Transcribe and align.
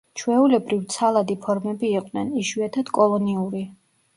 ჩვეულებრივ 0.19 0.79
ცალადი 0.93 1.35
ფორმები 1.43 1.91
იყვნენ, 1.99 2.33
იშვიათად 2.45 2.91
კოლონიური. 3.01 3.63